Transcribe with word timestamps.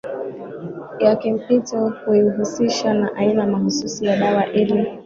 ya 0.99 1.15
kimpito 1.15 1.89
huihusisha 2.05 2.93
na 2.93 3.15
aina 3.15 3.47
mahususi 3.47 4.05
ya 4.05 4.17
dawa 4.17 4.47
ili 4.53 4.87